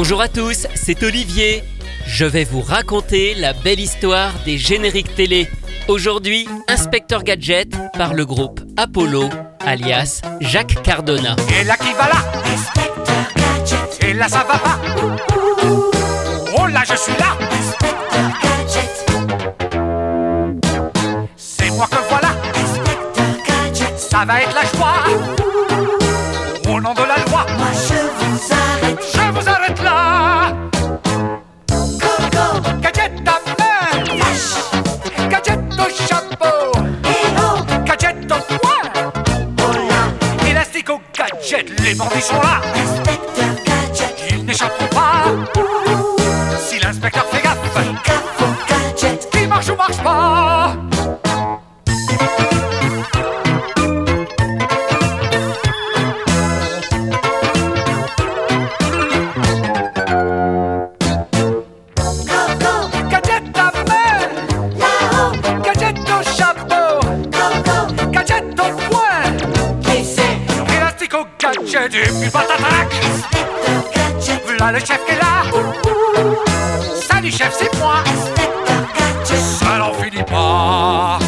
[0.00, 1.64] Bonjour à tous, c'est Olivier.
[2.06, 5.48] Je vais vous raconter la belle histoire des génériques télé.
[5.88, 11.34] Aujourd'hui, Inspecteur Gadget par le groupe Apollo, alias Jacques Cardona.
[11.60, 14.78] Et là qui va là Inspecteur Gadget, Et là ça va pas
[16.56, 19.04] Oh là je suis là Inspecteur Gadget,
[21.36, 23.98] C'est moi que voilà Inspecteur Gadget.
[23.98, 25.02] Ça va être la joie
[26.72, 27.02] Au nom de
[41.98, 42.47] gadget
[74.58, 75.44] Voilà le chef qui est là.
[77.08, 77.94] Salut chef c'est moi.
[78.00, 81.18] Inspecteur Gadget, Ça n'en finit pas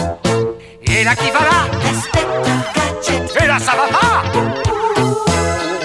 [0.85, 1.69] Et là qui va là?
[1.89, 2.43] Inspecteur
[2.75, 4.23] Gadget, Et là ça va pas.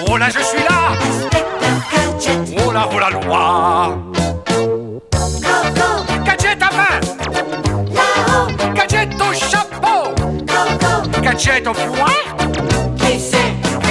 [0.08, 0.92] Oh là je suis là.
[1.08, 1.76] Inspecteur
[2.18, 2.64] Gadget.
[2.66, 3.98] Oh là oh la loi.
[6.24, 7.00] Gadget à main.
[7.94, 10.14] Là-haut, Gadget au chapeau.
[10.18, 11.20] Go go.
[11.22, 12.12] Gadget au poing?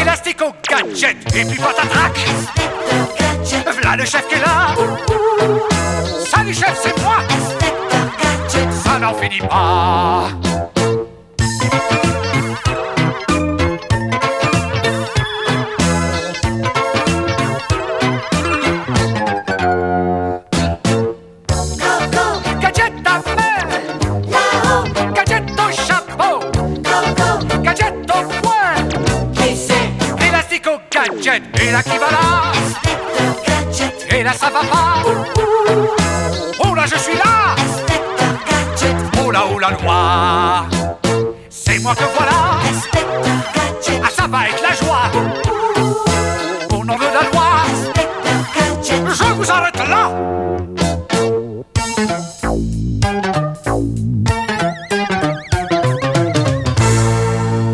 [0.02, 1.18] Élastique au gadget.
[1.36, 3.05] Et puis patatrac Inspecteur
[3.88, 4.74] Voilà le chef qui est là
[6.26, 7.18] Salut chef c'est moi.
[8.84, 10.30] Ça n'en finit pas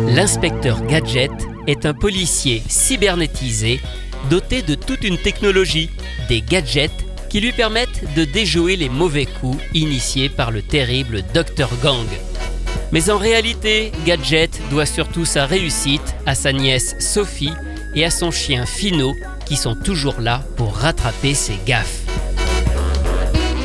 [0.08, 1.30] L'inspecteur Gadget
[1.66, 3.80] est un policier cybernétisé
[4.30, 5.90] doté de toute une technologie,
[6.28, 6.90] des gadgets
[7.28, 12.06] qui lui permettent de déjouer les mauvais coups initiés par le terrible Dr Gang.
[12.92, 17.54] Mais en réalité, Gadget doit surtout sa réussite à sa nièce Sophie
[17.94, 19.14] et à son chien Fino
[19.46, 22.01] qui sont toujours là pour rattraper ses gaffes.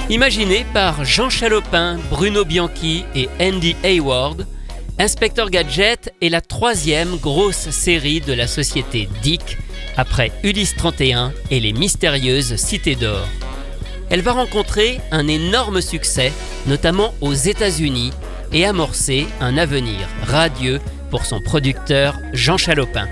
[0.10, 4.46] Imaginé par Jean Chalopin, Bruno Bianchi et Andy Hayward,
[5.00, 9.58] Inspecteur Gadget est la troisième grosse série de la société Dick
[9.98, 13.28] après Ulysse 31 et les mystérieuses Cités d'Or.
[14.10, 16.32] Elle va rencontrer un énorme succès,
[16.68, 18.14] notamment aux États-Unis,
[18.54, 20.80] et amorcer un avenir radieux
[21.12, 23.10] pour son producteur Jean Chalopin.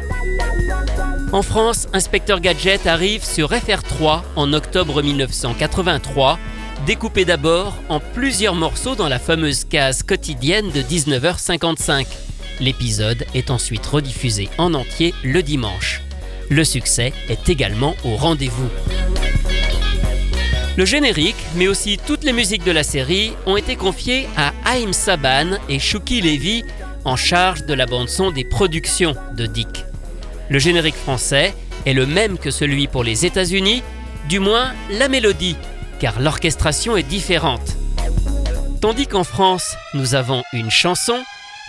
[1.33, 6.39] En France, Inspecteur Gadget arrive sur FR3 en octobre 1983,
[6.85, 12.05] découpé d'abord en plusieurs morceaux dans la fameuse case quotidienne de 19h55.
[12.59, 16.01] L'épisode est ensuite rediffusé en entier le dimanche.
[16.49, 18.69] Le succès est également au rendez-vous.
[20.77, 24.93] Le générique, mais aussi toutes les musiques de la série, ont été confiées à Haïm
[24.93, 26.63] Saban et Shuki Levy,
[27.05, 29.85] en charge de la bande-son des productions de Dick.
[30.49, 31.53] Le générique français
[31.85, 33.83] est le même que celui pour les États-Unis,
[34.27, 35.55] du moins la mélodie,
[36.05, 37.77] car l'orchestration est différente.
[38.79, 41.17] Tandis qu'en France, nous avons une chanson,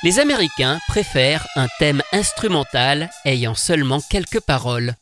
[0.02, 4.92] les Américains préfèrent un thème instrumental ayant seulement quelques paroles.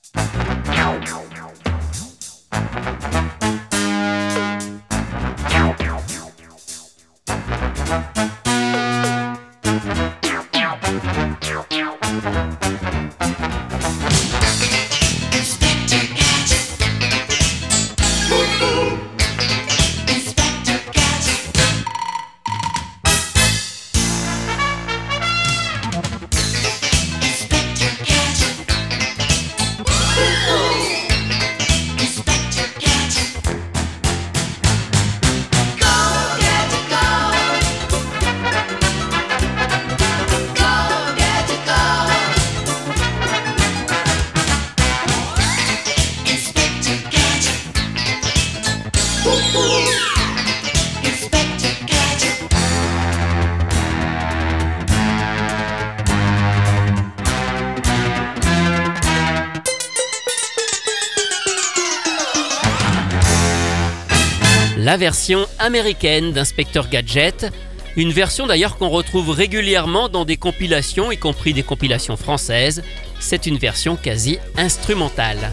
[64.84, 67.50] La version américaine d'Inspecteur Gadget,
[67.96, 72.82] une version d'ailleurs qu'on retrouve régulièrement dans des compilations, y compris des compilations françaises.
[73.18, 75.52] C'est une version quasi instrumentale.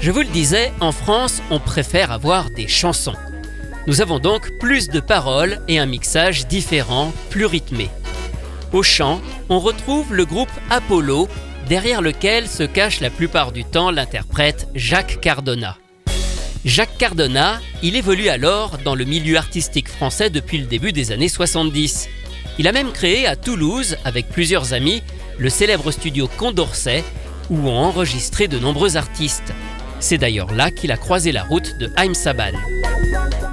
[0.00, 3.14] Je vous le disais, en France, on préfère avoir des chansons.
[3.86, 7.88] Nous avons donc plus de paroles et un mixage différent, plus rythmé.
[8.72, 11.28] Au chant, on retrouve le groupe Apollo,
[11.68, 15.78] derrière lequel se cache la plupart du temps l'interprète Jacques Cardona.
[16.64, 21.28] Jacques Cardona, il évolue alors dans le milieu artistique français depuis le début des années
[21.28, 22.08] 70.
[22.58, 25.02] Il a même créé à Toulouse, avec plusieurs amis,
[25.36, 27.04] le célèbre studio Condorcet,
[27.50, 29.52] où ont enregistré de nombreux artistes.
[30.00, 32.52] C'est d'ailleurs là qu'il a croisé la route de Haïm Saban.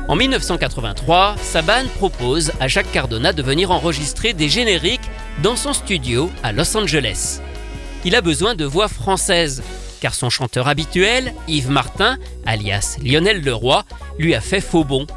[0.07, 5.09] En 1983, Saban propose à Jacques Cardona de venir enregistrer des génériques
[5.43, 7.41] dans son studio à Los Angeles.
[8.05, 9.63] Il a besoin de voix françaises,
[10.01, 13.86] car son chanteur habituel, Yves Martin, alias Lionel Leroy,
[14.18, 15.07] lui a fait faux bon.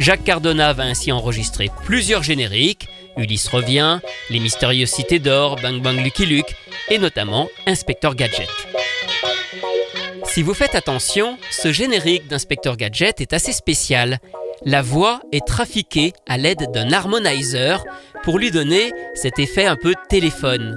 [0.00, 4.00] Jacques Cardona va ainsi enregistrer plusieurs génériques, Ulysse revient,
[4.30, 6.56] Les Mystérieuses Cités d'Or, Bang Bang Lucky Luke,
[6.88, 8.48] et notamment Inspecteur Gadget.
[10.24, 14.18] Si vous faites attention, ce générique d'Inspecteur Gadget est assez spécial.
[14.64, 17.84] La voix est trafiquée à l'aide d'un harmonizer
[18.24, 20.76] pour lui donner cet effet un peu téléphone.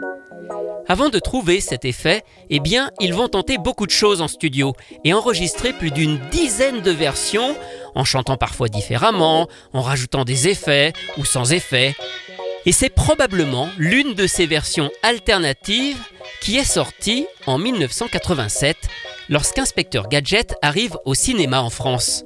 [0.89, 4.74] Avant de trouver cet effet, eh bien, ils vont tenter beaucoup de choses en studio
[5.04, 7.56] et enregistrer plus d'une dizaine de versions,
[7.94, 11.94] en chantant parfois différemment, en rajoutant des effets ou sans effets.
[12.66, 16.01] Et c'est probablement l'une de ces versions alternatives
[16.42, 18.78] qui est sortie en 1987
[19.30, 22.24] lorsqu'Inspecteur Gadget arrive au cinéma en France.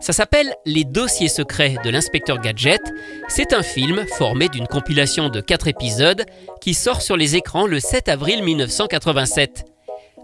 [0.00, 2.80] Ça s'appelle Les dossiers secrets de l'inspecteur Gadget.
[3.28, 6.24] C'est un film formé d'une compilation de 4 épisodes
[6.62, 9.64] qui sort sur les écrans le 7 avril 1987.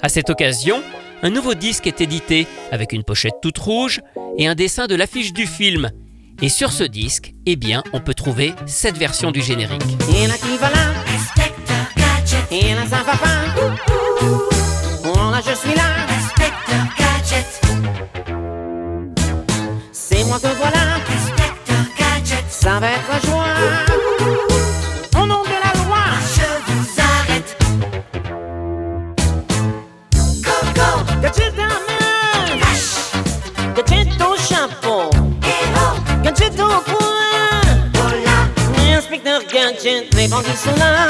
[0.01, 0.83] À cette occasion,
[1.23, 4.01] un nouveau disque est édité avec une pochette toute rouge
[4.39, 5.91] et un dessin de l'affiche du film.
[6.41, 9.83] Et sur ce disque, eh bien, on peut trouver cette version du générique.
[22.67, 23.45] Ça va être joie.
[25.15, 26.03] Au nom de la loi,
[26.35, 27.57] je vous arrête.
[30.43, 30.91] Go, go,
[31.23, 32.97] dans la main, cache,
[33.77, 35.11] gadget au chapeau,
[35.45, 37.61] héros, gadget au coin.
[37.95, 41.07] voilà, Inspecteur Gadget, les bandits sont là,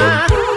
[0.00, 0.47] ah.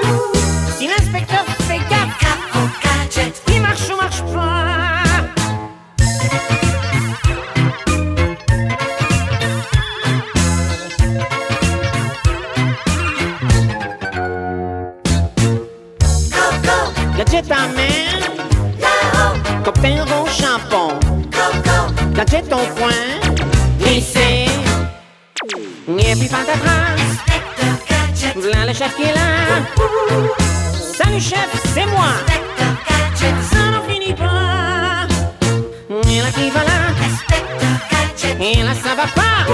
[38.41, 39.45] Et là ça va pas.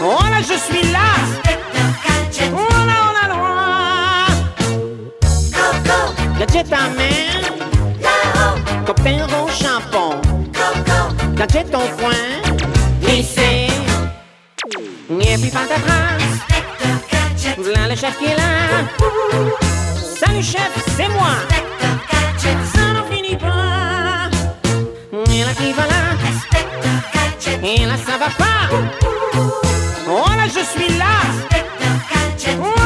[0.00, 1.08] Oh là je suis là,
[2.52, 4.26] oh là oh là loin.
[5.52, 6.00] go, go,
[6.38, 7.18] Gadget main,
[8.00, 10.20] là-haut, copain champon,
[10.52, 12.24] go, go, gadget au coin,
[13.02, 13.66] glissé.
[15.10, 18.84] Et puis patatras, Inspecteur Gadget, voilà le chef qui est là.
[20.16, 21.34] Salut chef, c'est moi,
[22.74, 24.28] ça n'en finit pas.
[25.32, 26.07] Et là qui va là,
[27.68, 28.68] et là ça va pas.
[30.08, 31.20] Oh là je suis là,
[32.60, 32.78] oh.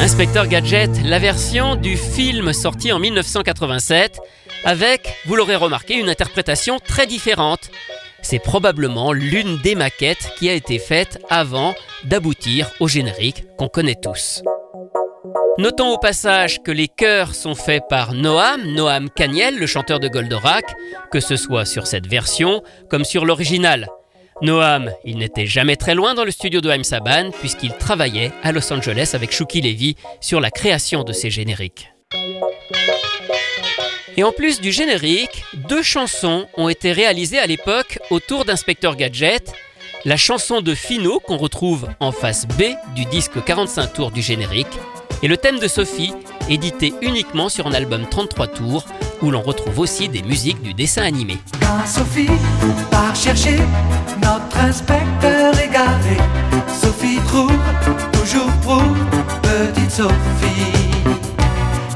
[0.00, 4.18] Inspecteur Gadget, la version du film sorti en 1987,
[4.64, 7.70] avec, vous l'aurez remarqué, une interprétation très différente.
[8.22, 13.98] C'est probablement l'une des maquettes qui a été faite avant d'aboutir au générique qu'on connaît
[14.02, 14.42] tous.
[15.58, 20.08] Notons au passage que les chœurs sont faits par Noam, Noam Caniel, le chanteur de
[20.08, 20.64] Goldorak,
[21.10, 23.88] que ce soit sur cette version comme sur l'original.
[24.42, 28.52] Noam, il n'était jamais très loin dans le studio de Haim Saban puisqu'il travaillait à
[28.52, 31.90] Los Angeles avec Shuki Levy sur la création de ces génériques.
[34.16, 39.52] Et en plus du générique, deux chansons ont été réalisées à l'époque autour d'Inspecteur Gadget.
[40.04, 42.62] La chanson de Fino qu'on retrouve en face B
[42.94, 44.78] du disque 45 tours du générique
[45.22, 46.12] et le thème de Sophie,
[46.48, 48.84] édité uniquement sur un album 33 tours
[49.22, 51.38] où l'on retrouve aussi des musiques du dessin animé.
[51.60, 52.30] Quand Sophie
[52.90, 53.58] part chercher
[54.22, 56.16] notre inspecteur égaré,
[56.80, 57.52] Sophie trouve,
[58.12, 58.82] toujours pour
[59.42, 60.72] petite Sophie.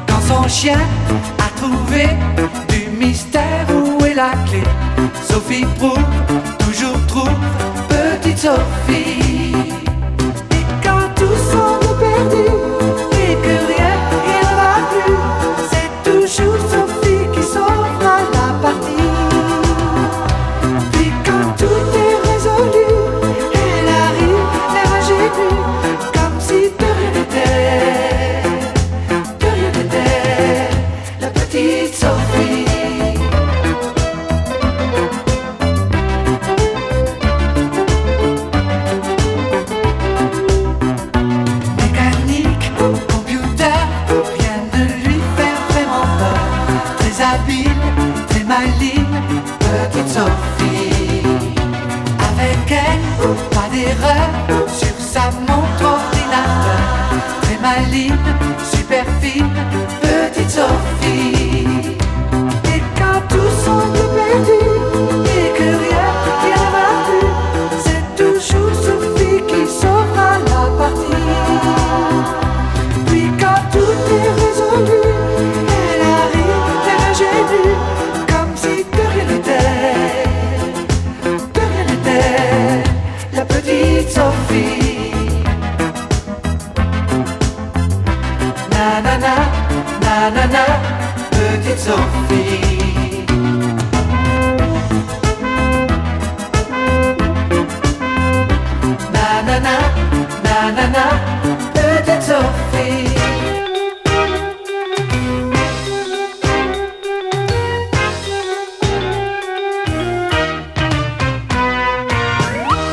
[0.07, 0.79] Quand son chien
[1.39, 2.09] a trouvé
[2.69, 4.63] du mystère où est la clé,
[5.27, 5.99] Sophie prouve,
[6.59, 7.31] toujours trouve
[7.89, 9.54] petite Sophie.
[47.85, 49.21] Habile, très maligne,
[49.61, 51.23] petite Sophie.
[52.19, 56.81] Avec elle, pas d'erreur sur sa montre ordinateur.
[57.43, 58.17] Très maligne,
[58.63, 59.51] super fine,
[60.01, 61.34] petite Sophie.
[90.25, 90.65] Na na na,
[91.31, 93.27] petite Sophie.
[99.13, 99.77] Na na na,
[100.45, 101.05] na na na,
[101.75, 103.09] petite Sophie.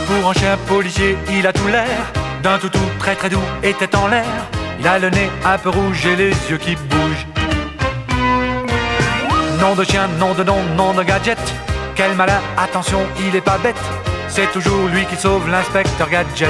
[0.08, 2.12] Pour un chien policier, il a tout l'air
[2.44, 4.61] d'un toutou très très doux et tête en l'air.
[4.84, 7.28] Il a le nez un peu rouge et les yeux qui bougent.
[9.60, 11.38] Nom de chien, nom de nom, nom de gadget.
[11.94, 13.76] Quel malin, attention, il est pas bête.
[14.28, 16.50] C'est toujours lui qui sauve l'inspecteur gadget.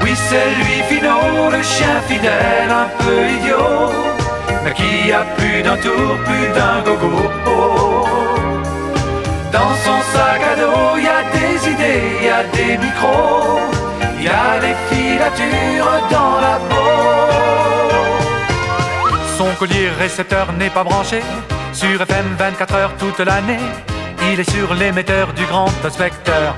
[0.00, 3.92] Oui, c'est lui, Fino, le chien fidèle, un peu idiot,
[4.64, 7.28] mais qui a plus d'un tour, plus d'un gogo.
[9.52, 13.60] Dans son sac à dos, y a des idées, y a des micros,
[14.22, 17.20] y a des filatures dans la peau.
[19.36, 21.22] Son collier récepteur n'est pas branché
[21.72, 23.58] sur FM 24 heures toute l'année.
[24.30, 26.54] Il est sur l'émetteur du grand inspecteur.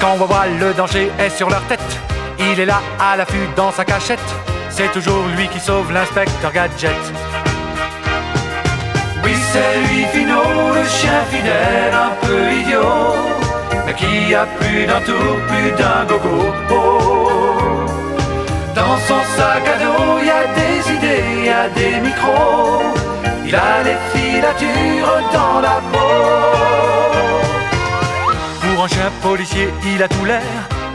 [0.00, 1.80] Quand Wawa le danger est sur leur tête,
[2.38, 4.20] il est là à l'affût dans sa cachette.
[4.70, 7.02] C'est toujours lui qui sauve l'inspecteur gadget.
[9.24, 10.42] Oui, c'est lui, Fino,
[10.74, 13.14] le chien fidèle, un peu idiot,
[13.86, 16.38] mais qui a plus d'un tour, plus d'un gogo.
[18.74, 22.82] Dans son sac à dos, y a des idées, y a des micros,
[23.46, 26.76] il a les filatures dans la peau.
[28.62, 30.42] Pour un chien policier, il a tout l'air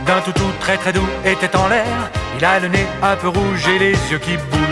[0.06, 1.08] d'un toutou très très doux
[1.40, 2.10] tête en l'air.
[2.38, 4.71] Il a le nez un peu rouge et les yeux qui bougent.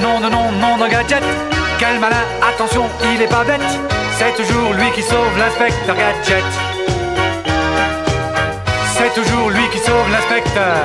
[0.00, 1.22] Nom de nom, nom de gadget.
[1.78, 2.84] Quel malin, attention,
[3.14, 3.60] il est pas bête.
[4.16, 6.44] C'est toujours lui qui sauve l'inspecteur gadget.
[8.96, 10.76] C'est toujours lui qui sauve l'inspecteur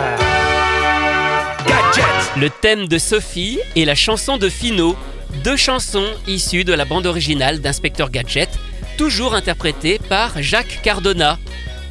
[1.66, 2.06] gadget.
[2.36, 4.96] Le thème de Sophie et la chanson de Fino,
[5.44, 8.50] deux chansons issues de la bande originale d'Inspecteur Gadget,
[8.98, 11.38] toujours interprétées par Jacques Cardona.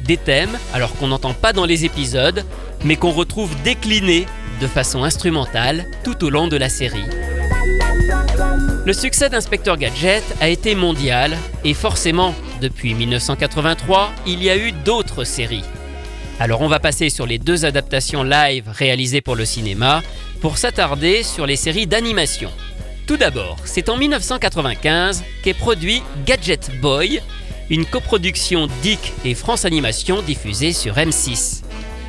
[0.03, 2.45] Des thèmes, alors qu'on n'entend pas dans les épisodes,
[2.83, 4.25] mais qu'on retrouve déclinés
[4.59, 7.05] de façon instrumentale tout au long de la série.
[8.85, 14.71] Le succès d'Inspecteur Gadget a été mondial et forcément, depuis 1983, il y a eu
[14.71, 15.65] d'autres séries.
[16.39, 20.01] Alors on va passer sur les deux adaptations live réalisées pour le cinéma
[20.39, 22.51] pour s'attarder sur les séries d'animation.
[23.07, 27.21] Tout d'abord, c'est en 1995 qu'est produit Gadget Boy,
[27.69, 31.63] une coproduction Dick et France Animation diffusée sur M6.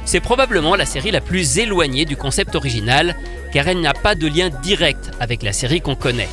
[0.08, 3.14] C'est probablement la série la plus éloignée du concept original
[3.52, 6.30] car elle n'a pas de lien direct avec la série qu'on connaît.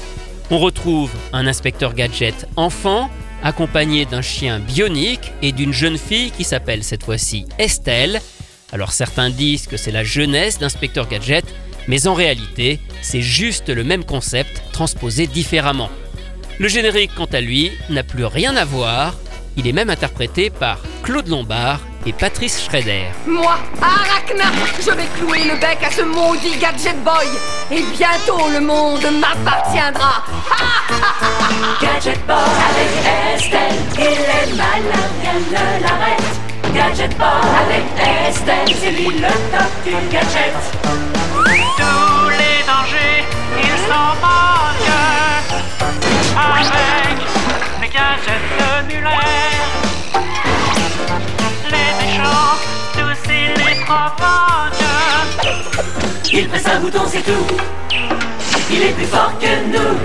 [0.50, 3.10] On retrouve un inspecteur gadget enfant,
[3.44, 8.22] accompagné d'un chien bionique et d'une jeune fille qui s'appelle cette fois-ci Estelle.
[8.72, 11.44] Alors certains disent que c'est la jeunesse d'inspecteur gadget,
[11.89, 15.89] mais en réalité, c'est juste le même concept transposé différemment.
[16.60, 19.17] Le générique, quant à lui, n'a plus rien à voir.
[19.58, 23.07] Il est même interprété par Claude Lombard et Patrice Schrader.
[23.25, 27.27] Moi, Arachna, je vais clouer le bec à ce maudit Gadget Boy.
[27.71, 30.24] Et bientôt le monde m'appartiendra.
[31.81, 32.35] Gadget Boy
[32.69, 32.91] avec
[33.35, 36.31] Estelle, il est malin, rien ne l'arrête.
[36.74, 37.27] Gadget Boy
[37.65, 37.85] avec
[38.27, 40.53] Estelle, c'est lui le top du gadget.
[41.33, 43.24] Tous les dangers,
[43.57, 44.93] ils s'en moquent
[46.38, 47.17] avec
[47.81, 49.25] les gadgets de Muller.
[56.38, 57.48] Il presse un bouton, c'est tout.
[58.72, 59.98] Il est plus fort que nous.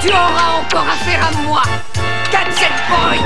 [0.00, 1.62] Tu auras encore affaire à moi,
[2.32, 3.18] Gadget Boy.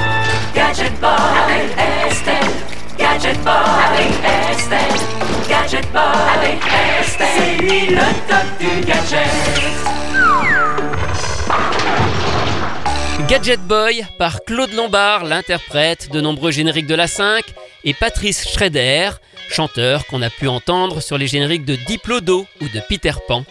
[0.55, 1.11] Gadget Boy
[1.45, 2.51] avec Estelle.
[2.99, 3.53] Gadget Boy
[3.89, 4.13] avec
[4.51, 5.01] Estelle.
[5.49, 6.03] Gadget Boy
[6.37, 6.61] avec
[7.01, 7.27] Estelle.
[7.37, 9.94] C'est lui le top du gadget.
[13.23, 17.43] Gadget Boy par Claude Lombard, l'interprète de nombreux génériques de la 5,
[17.85, 19.11] et Patrice Schrader,
[19.49, 23.45] chanteur qu'on a pu entendre sur les génériques de Diplodo ou de Peter Pan.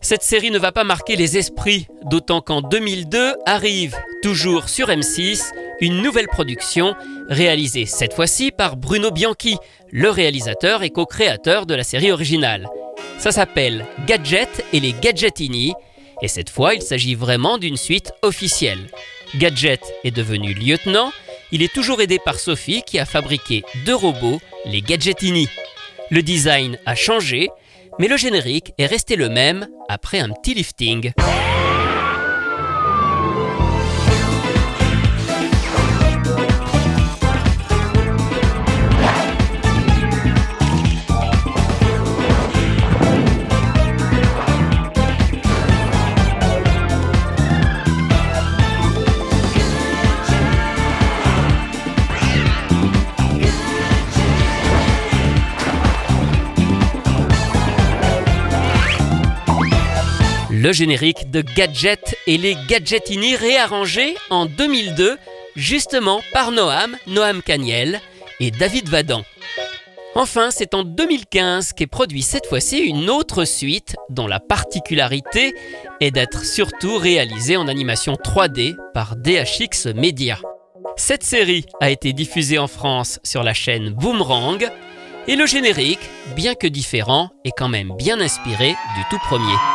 [0.00, 5.52] Cette série ne va pas marquer les esprits, d'autant qu'en 2002 arrive, toujours sur M6,
[5.80, 6.94] une nouvelle production
[7.28, 9.58] réalisée cette fois-ci par Bruno Bianchi,
[9.90, 12.68] le réalisateur et co-créateur de la série originale.
[13.18, 15.74] Ça s'appelle Gadget et les Gadgetini,
[16.22, 18.88] et cette fois il s'agit vraiment d'une suite officielle.
[19.36, 21.12] Gadget est devenu lieutenant,
[21.50, 25.48] il est toujours aidé par Sophie qui a fabriqué deux robots, les Gadgetini.
[26.10, 27.50] Le design a changé,
[27.98, 31.12] mais le générique est resté le même après un petit lifting.
[60.62, 65.18] Le générique de Gadget et les Gadgetini réarrangés en 2002,
[65.56, 68.00] justement par Noam, Noam Caniel
[68.38, 69.24] et David Vadan.
[70.14, 75.52] Enfin, c'est en 2015 qu'est produit cette fois-ci une autre suite dont la particularité
[76.00, 80.38] est d'être surtout réalisée en animation 3D par DHX Media.
[80.94, 84.70] Cette série a été diffusée en France sur la chaîne Boomerang
[85.26, 89.71] et le générique, bien que différent, est quand même bien inspiré du tout premier.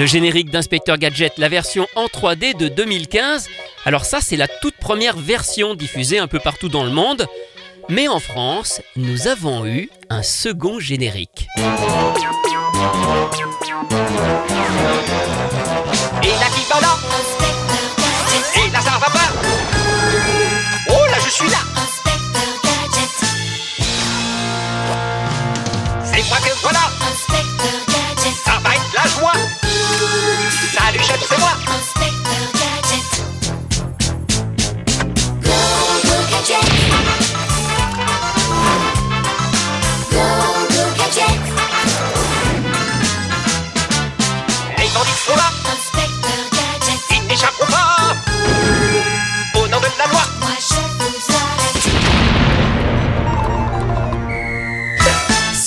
[0.00, 3.50] Le générique d'Inspecteur Gadget, la version en 3D de 2015.
[3.84, 7.26] Alors ça, c'est la toute première version diffusée un peu partout dans le monde.
[7.90, 11.48] Mais en France, nous avons eu un second générique.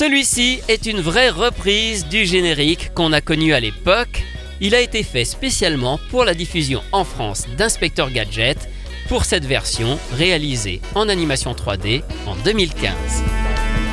[0.03, 4.25] Celui-ci est une vraie reprise du générique qu'on a connu à l'époque.
[4.59, 8.69] Il a été fait spécialement pour la diffusion en France d'Inspecteur Gadget
[9.07, 12.91] pour cette version réalisée en animation 3D en 2015.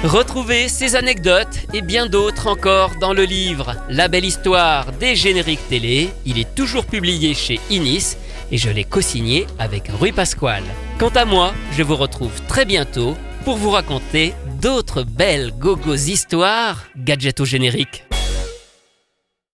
[0.03, 5.68] Retrouvez ces anecdotes et bien d'autres encore dans le livre La belle histoire des génériques
[5.68, 6.11] télé.
[6.27, 8.16] Il est toujours publié chez Inis
[8.51, 10.64] et je l'ai co-signé avec Rui Pasquale.
[10.99, 16.85] Quant à moi, je vous retrouve très bientôt pour vous raconter d'autres belles gogos histoires
[16.96, 18.05] gadgets au générique.